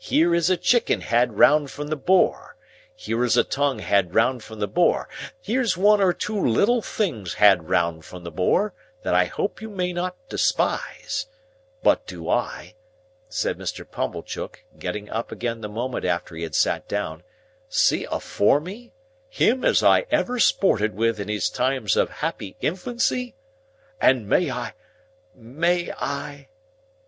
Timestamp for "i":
9.14-9.26, 12.28-12.74, 19.84-20.06, 25.92-26.48